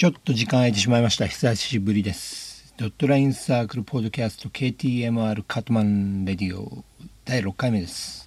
[0.00, 1.26] ちょっと時間空いてしまいました。
[1.26, 2.72] 久しぶりです。
[2.78, 6.82] ドットラインサークルポッドキャスト KTMR カットマンレディオ
[7.26, 8.26] 第6回目です。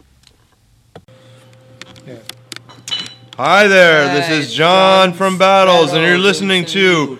[3.37, 7.17] Hi there, this is John from Battles and you're listening to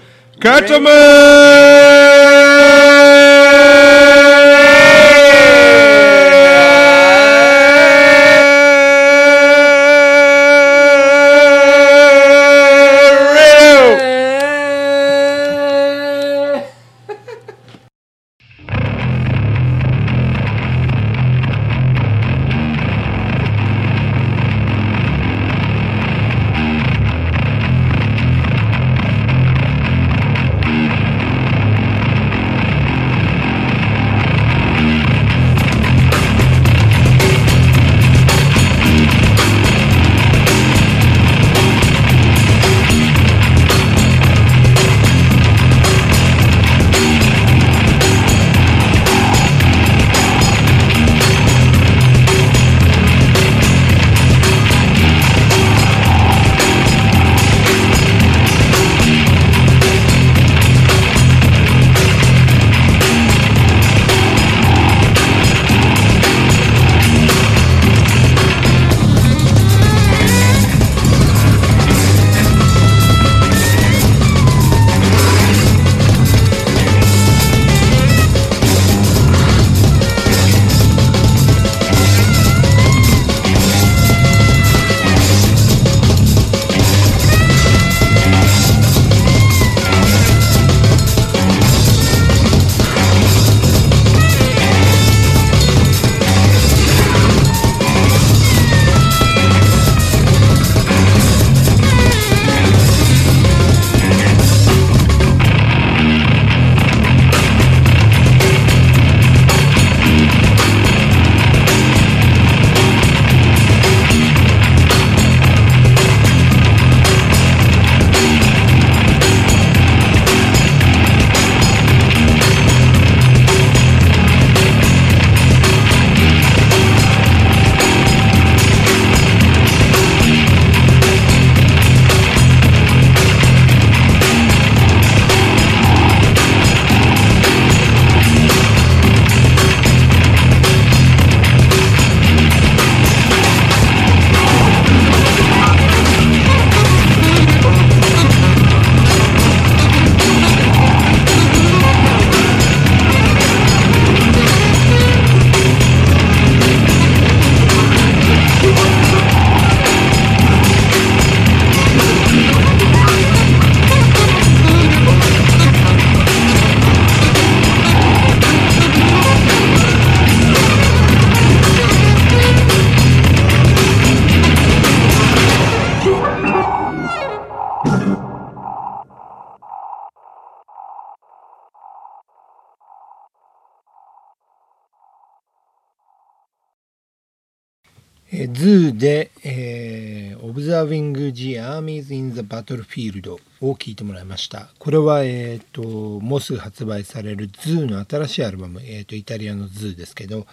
[188.35, 194.69] えーズーで、えー、Observing the Armies in the Battlefield を聞いてもらいました。
[194.79, 200.47] これは、えっ、と、もうすぐ発売されるズーの新しいアルバム、えっ、と、イタリアのズーですけど、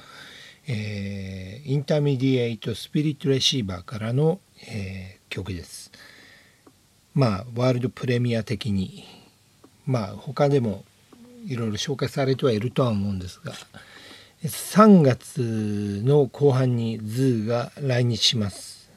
[0.69, 5.91] えー、 Intermediate Spirit Receiver からの、えー曲です。
[7.15, 9.05] まあ、ワールドプレミア的に、
[9.87, 10.85] まあ、他でも
[11.47, 13.53] いろいろ紹介されてはいるとは思うんですが、
[14.45, 18.91] 3月の後半にズーが来日します。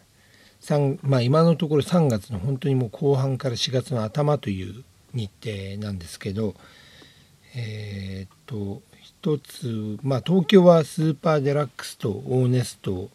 [1.01, 4.83] まあ、今のところ3月の本当にもう後半から4月の頭という
[5.13, 6.55] 日程なんですけど、
[7.55, 13.09] えーっと一つ、まあ、東京はスーパーデラックスとオーネスト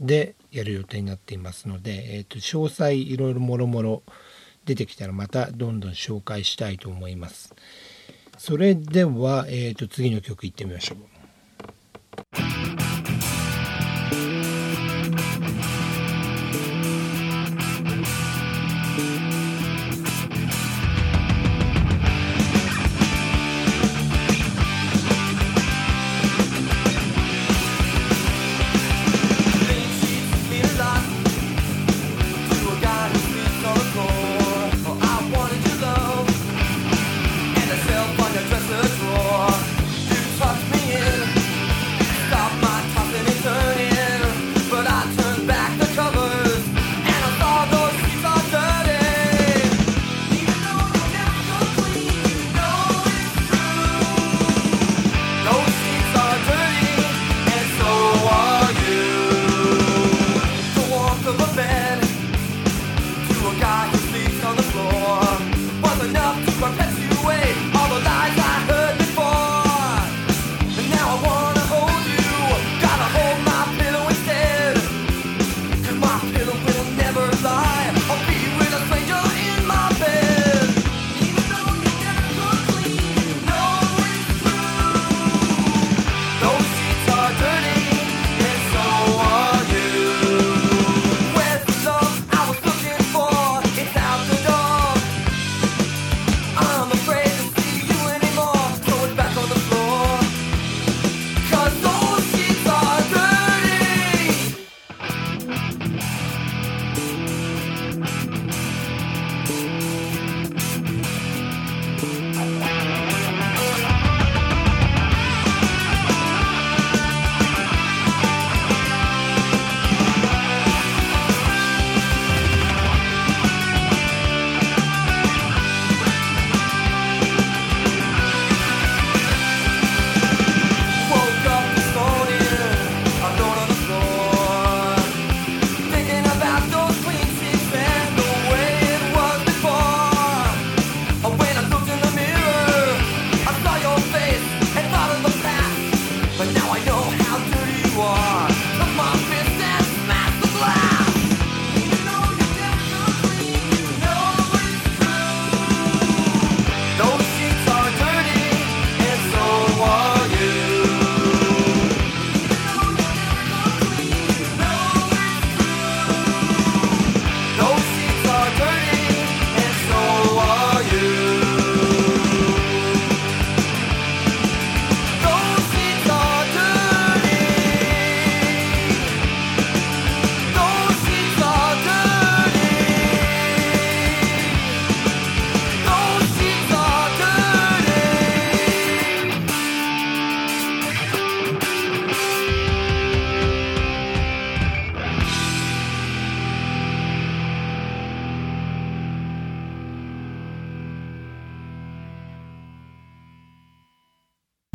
[0.00, 4.02] でやる予定になっていますので、えーっと詳細いろいろもろもろ
[4.64, 7.52] 出てきたらまたどんどん紹介したいと思います。
[8.38, 11.11] それでは、えーっと次の曲いってみましょう。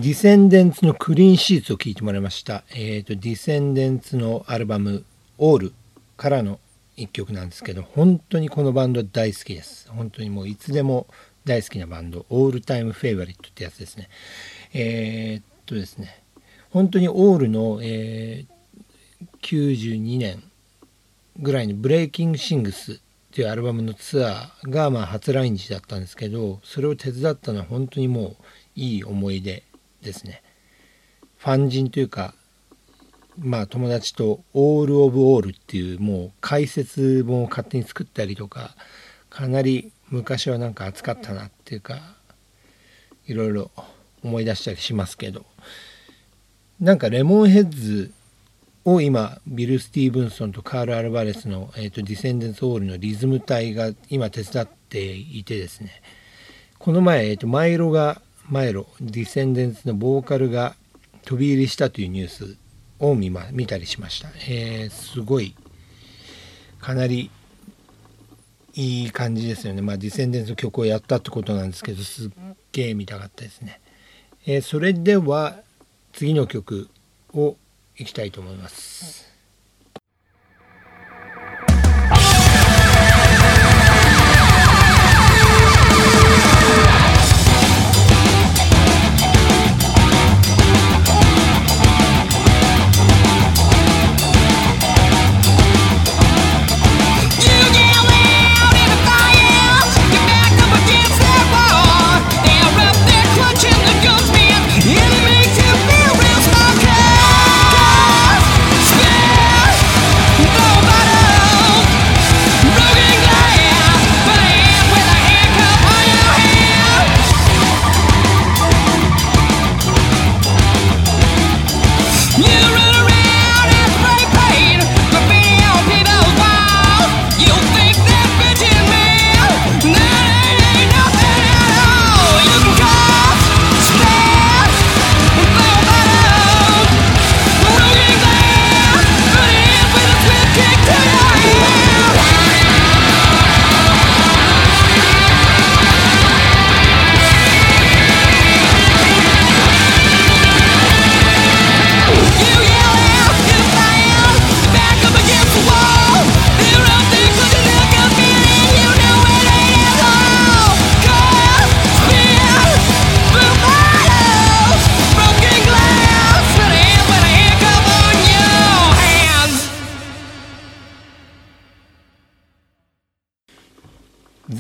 [0.08, 2.64] ディセンデンツのクリーンシーツを聴いてもらいました。
[2.74, 5.04] えっ、と、ディセンデンツのアルバム、
[5.38, 5.74] オール
[6.16, 6.62] からの
[6.96, 9.90] 一曲なんですけど、本当にこのバンド大好きです。
[9.90, 11.08] 本当にもういつでも
[11.44, 14.08] 大好きなバンド、オールタイムフェイバリットってやつですね。
[14.74, 16.24] えーっとですね、
[16.70, 18.58] 本当にオールの、えー
[19.42, 20.42] 92年
[21.38, 22.96] ぐらいにブレイキングシングスっ
[23.34, 28.36] ていうアルバムのツアーがまあ初来日だったんですけどそれを手伝ったのは本当にもう
[28.76, 29.64] いい思い出
[30.02, 30.44] ですね。
[31.38, 32.34] ファン人というか
[33.38, 38.76] まあ友達と「オール・オブ・オール」っていうもう解説本を勝手に作ったりとか
[39.30, 42.16] かなり昔はなんか熱かったなっていうか
[43.28, 43.72] いろいろ
[44.24, 45.46] 思い出したりしますけど。
[46.80, 48.12] なんかレモンヘッズ
[48.86, 56.04] を今ビル・スティーブンソンとカール・アルバレスの、えーとディセンデンス・オールのリズム隊が今手伝っていてですね。
[56.78, 60.76] この前、えーとマイロがマイロディセンデンスのボーカルが
[61.26, 62.58] 飛び入りしたというニュース
[63.00, 65.56] を見,、ま、見たりしました、えーすごい
[66.80, 67.30] かなり
[68.74, 72.30] いい感じですよね、まあ、ディセンデンスの曲をやったってことなんですけどすっ
[72.72, 73.82] げえ見たかったですね、
[74.46, 75.58] えーそれでは
[76.14, 76.90] 次の曲
[77.34, 77.58] を
[77.98, 79.27] いきたいと思います。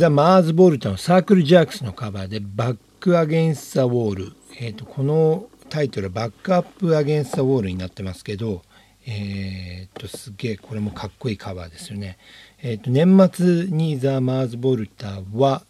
[0.07, 8.63] ザ・マーズ・ボルタのサークル・ジャークスのカバーで「Back Against the Wall」えー、とこのタイトルは「バックアップ・アゲンス・ザ・ウォール」になってますけど
[9.05, 12.17] えー、とすげえこれもかっこいいカバーですよね。
[12.61, 15.65] えー、と年末にザ・マーズ・ボルタは、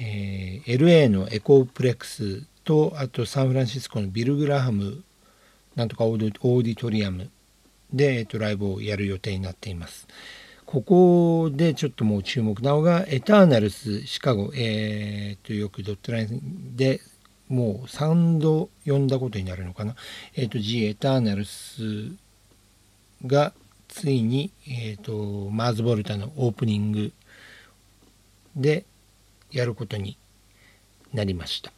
[0.00, 5.04] えー LA のエコープレックスとあとサンフランシスコのビル・グラハム
[5.76, 7.30] なんとかオーディオーディトリアム
[7.92, 10.08] で、えー、とライブをやる予定になっています。
[10.66, 17.00] ここでちょっともう注目なのが、エターナルスシカゴ、えー、とよくドットラインで
[17.48, 19.94] もう3度読んだことになるのかな。
[20.34, 22.12] えっ、と、G エターナルス
[23.26, 23.52] が
[23.88, 27.12] ついに、えー、とマーズ・ボルタのオープニング
[28.56, 28.84] で
[29.52, 30.16] やることに
[31.12, 31.72] なりました。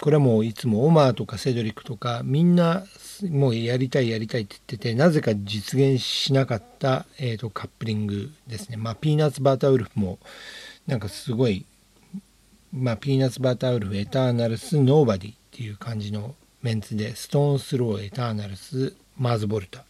[0.00, 2.84] これはもういつもオマーとかセドリックとかみんな
[3.30, 8.76] もうやりたいやりたいって言っててなぜか実現しなかった、えー、とカップリングですね。
[8.78, 10.18] まあピーナッツバターウルフも
[10.86, 11.66] なんかすごい
[12.72, 19.84] まあピーナッツバターウルフエターナルスノーバディっていう感じのメンツでストーンスローエターナルスマーズボルタ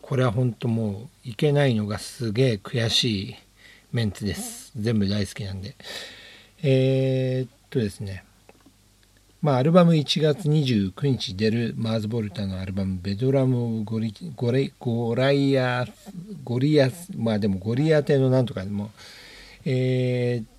[0.00, 3.36] これは本当もういけないのがすげえ悔しい
[3.92, 4.72] メンツです。
[4.76, 5.76] 全部大好きなんで。
[6.62, 8.24] えー、っとですね。
[9.42, 15.84] まあ、アルバム1月29日出るマーズ・ボルタのアルバム「ベドラム・ゴリゴレゴライア
[16.44, 18.92] ゴリアス」まあでもゴリアテのなんとかでも、
[19.64, 20.52] えー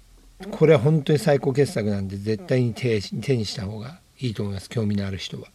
[0.51, 5.47] これは本当に最高傑作なんで絶対に手手にした方がいいと思います興味のある人は。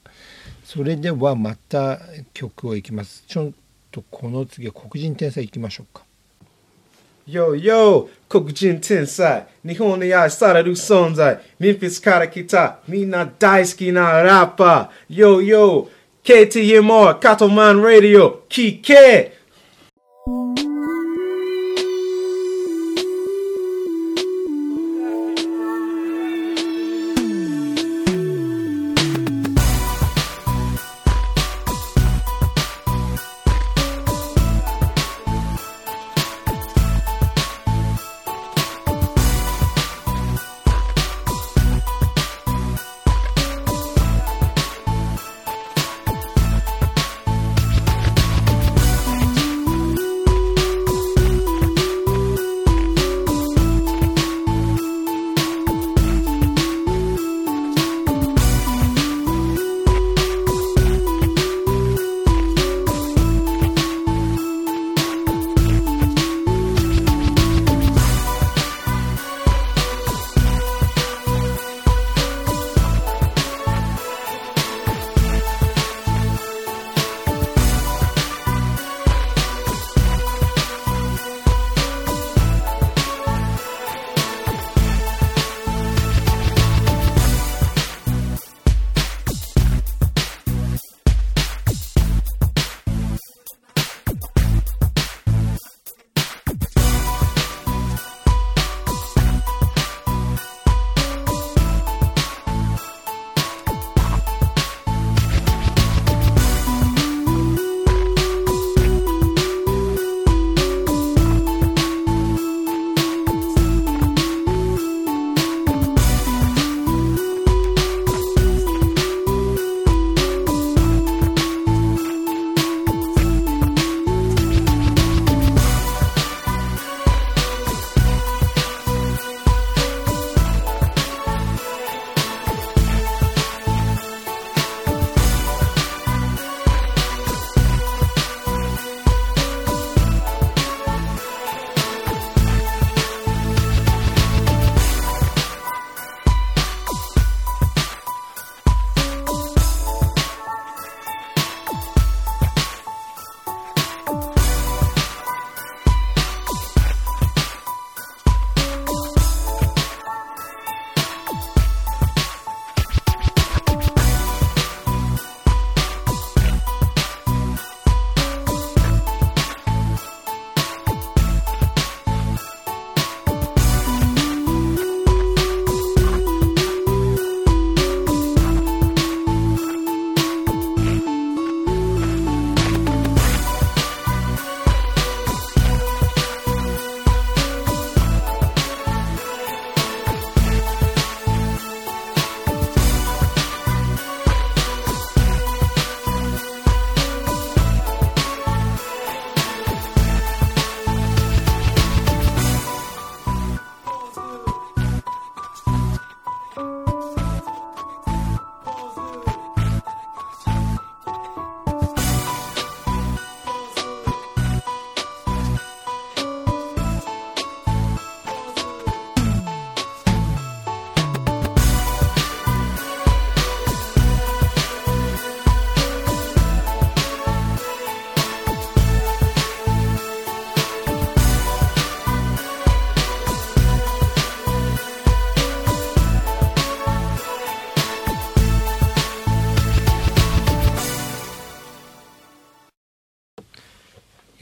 [0.65, 2.01] それではまた
[2.33, 3.25] 曲をいきます。
[3.27, 3.53] ちょっ
[3.91, 6.08] とこの次は黒人天才いきましょうか。
[7.31, 9.47] Yo, yo, 黒人天才。
[9.63, 11.39] 日本に愛される存在。
[11.59, 12.79] メンフィスから来た。
[12.89, 15.15] みんな大好きなラッパー。
[15.15, 15.89] Yo, yo,
[16.25, 17.75] KTMR カトマ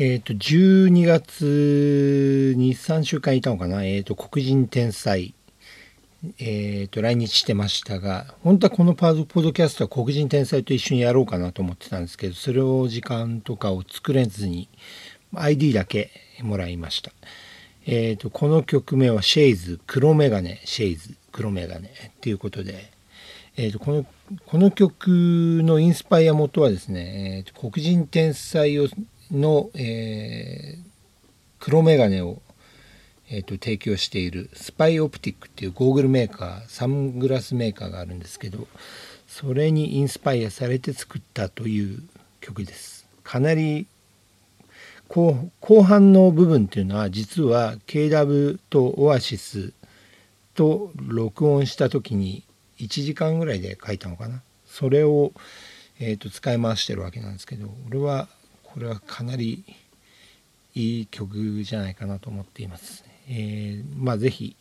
[0.08, 5.34] えっ、と、12月に3週間いたのかな、えっ、と、黒人天才、
[6.38, 14.68] えっ、と、来日してましたが、本当はこのパーポッドキャストは黒人天才と一緒にやろうかなと思ってたんですけど、それを時間とかを作れずに、
[15.34, 17.10] ID だけもらいました。
[17.84, 21.88] えっ、と、この曲名はシェイズ、黒メガネ、シェイズ、黒メガネ。
[21.88, 22.92] っていうことで、
[23.56, 24.06] えー、とこの
[24.44, 25.08] この曲
[25.64, 28.86] のインスパイア元はですね、えー、と黒人天才を
[29.30, 30.86] の、えー
[31.66, 32.42] 黒メガネを、
[33.28, 38.68] えー、と提供しているスパイオプティックっていうゴーグルメーカーサングラスメーカーがあるんですけど
[39.26, 42.02] それにインスパイアされて作ったという
[42.40, 43.06] 曲です。
[43.24, 43.88] かなり
[45.08, 45.50] 後
[45.82, 49.72] 半の部分っていうのは実は KW とオアシス
[50.54, 52.44] と録音した時に
[52.78, 54.40] 1時間ぐらいで書いたのかな。
[54.68, 55.32] それを、
[55.98, 58.28] えー、と使い回してるわけなんですけど俺は
[58.76, 59.64] これはかなり
[60.74, 63.06] いい曲じゃないかなと思っています。
[63.26, 64.54] えーまあぜひ、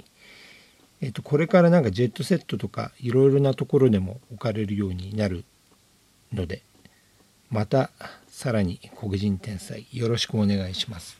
[1.01, 5.43] えー、とこれからなんかジェットセットとかいろいろなところでも置かれるようになる
[6.31, 6.61] ので
[7.51, 7.91] また
[8.29, 11.19] さらに黒人天才よろしくお願いします。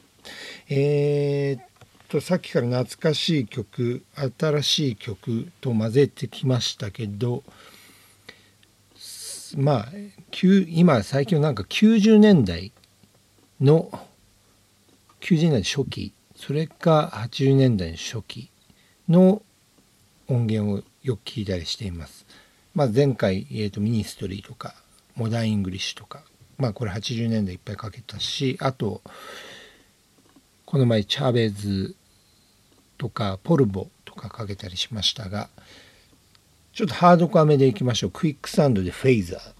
[0.69, 4.05] えーとさっきから懐かしい曲
[4.39, 7.43] 新しい曲と混ぜてきましたけど
[9.57, 9.87] まあ
[10.69, 12.71] 今最近はなんか90年代
[13.61, 13.89] の
[15.21, 16.13] 90年代初期。
[16.35, 18.51] それか80年代初期
[19.07, 19.41] の
[20.27, 22.25] 音源をよく聞いたりしています。
[22.73, 24.75] まあ、前回、えー、とミニストリーとか
[25.15, 26.23] モダンイングリッシュとか
[26.57, 29.01] まあこれ80年代いっぱいかけたしあと
[30.65, 31.95] この前チャーベーズ
[32.97, 35.49] とかポルボとかかけたりしましたが
[36.73, 38.11] ちょっとハードコアめでいきましょう。
[38.11, 39.54] クイックサンドでフェイザー。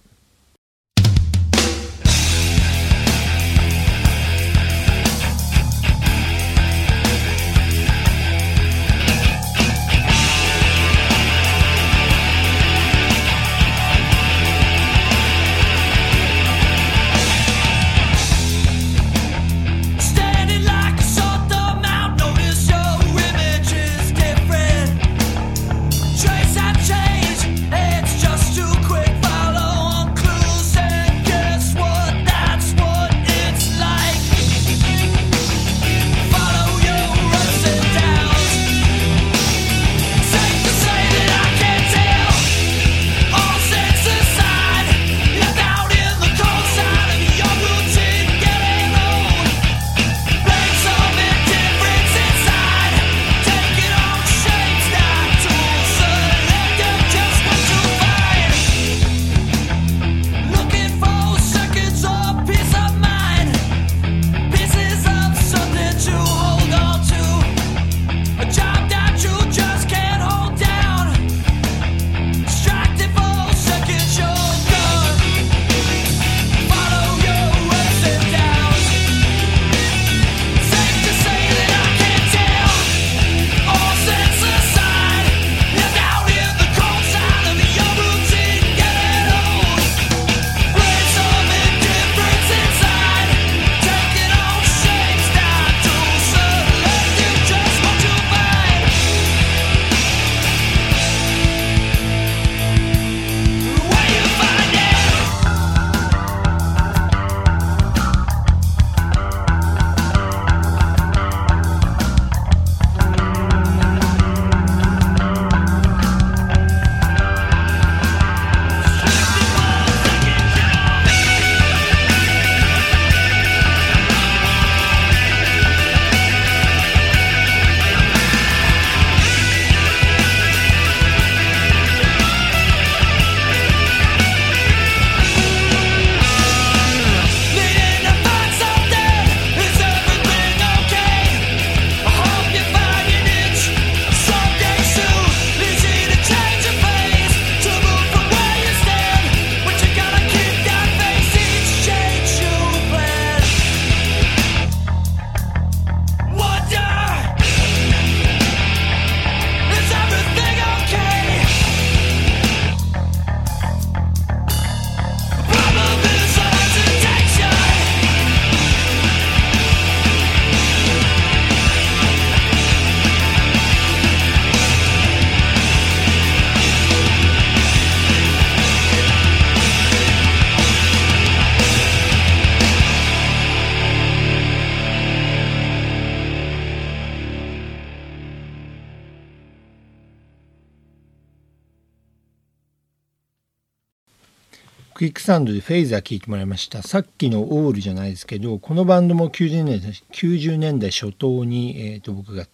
[195.06, 196.82] クイックサンドでフェイザー聴いてもらいました。
[196.82, 202.46] さっきのオールじゃないですけどこのバンドも90年代 ,90 年代初頭に、えー、と僕が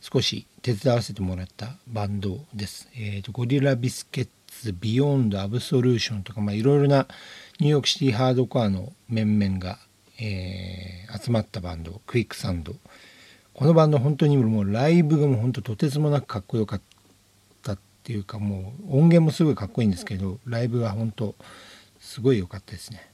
[0.00, 7.06] 少し手伝わせてもらったバンドです、えー、とゴリラビスケッツビヨンドアブソリューションとかまあいろいろな
[7.60, 9.78] ニューヨークシティハードコアの面々が、
[10.18, 12.74] えー集まったバンドクイックサンド。
[13.52, 16.99] このバンド本当にもうライブがもう本当とてつもなくかっこよかった。
[18.10, 21.36] っていうかもう音源もすごいかっこいいんですけどライブが本当
[22.00, 23.08] すごい良かったですね。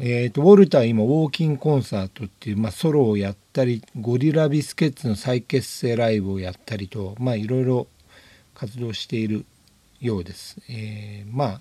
[0.00, 7.88] えー、とウォルターは今ウォーキンコンサートっていう、まあ、ソロをやったりゴリラビスケッツの再結成ライブをやったりとまあいろいろ
[8.54, 9.44] 活動している
[10.00, 10.56] ようです。
[10.70, 11.60] えーまあ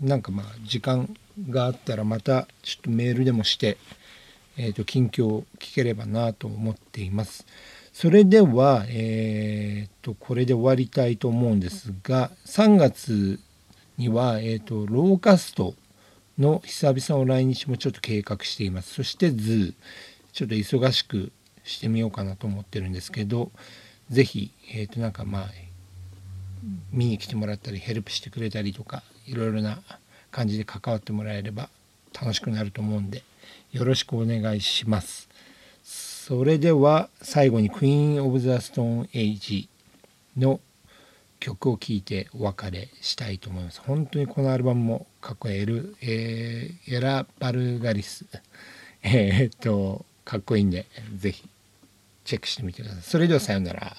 [0.00, 1.12] なんかまあ時間
[1.50, 3.78] があったらまたちょっとメールでもして、
[4.56, 7.44] えー、と近況を聞ければなと思っています。
[8.00, 13.38] それでは、えー、とこれで終わりたいと思うんですが3月
[13.98, 15.74] には、えー、とローカスト
[16.38, 18.94] の久々の来日もちょっと計画しています。
[18.94, 19.74] そしてズー
[20.32, 21.30] ちょっと忙しく
[21.62, 23.52] してみようかなと思ってるんですけど
[24.08, 25.48] ぜひ、えー、となんかまあ
[26.92, 29.78] 見に来てもらったりヘルプしてくれたりとかいろいろな
[30.30, 31.68] 感じで関わってもらえれば
[32.18, 33.24] 楽しくなると思うんで
[33.72, 35.28] よろしくお願いします。
[36.30, 39.68] それでは最後にクイーン・オブ・ザ・ストーン・エイジ
[40.36, 40.60] の
[41.40, 43.80] 曲を聴いてお別れしたいと思います。
[43.80, 45.56] 本当にこのアルバムもかっこいい。
[45.56, 48.26] エル、えーエラ・バルガリス。
[49.02, 51.42] えーっとかっこいいんでぜひ
[52.24, 53.02] チェックしてみてください。
[53.02, 53.96] それではさようなら。